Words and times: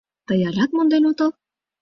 —Тый 0.27 0.39
алят 0.47 0.71
монден 0.75 1.03
отыл? 1.11 1.31